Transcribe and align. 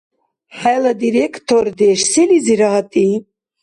ХӀела 0.57 0.93
директордеш 1.01 1.99
селизира 2.11 2.67
гьатӀи? 2.73 3.07